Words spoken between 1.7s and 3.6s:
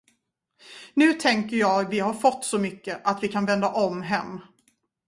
vi har fått så mycket, att vi kan